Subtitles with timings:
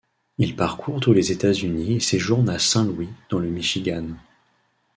[0.39, 4.15] Il parcourt tous les États-Unis et séjourne à Saint Louis dans le Michigan.